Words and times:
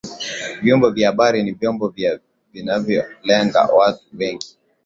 Vyombo 0.61 0.89
vya 0.89 1.09
habari 1.09 1.43
ni 1.43 1.51
vyombo 1.51 1.87
vya 1.87 2.19
vinavyolenga 2.53 3.61
watu 3.63 4.03
wengi 4.17 4.57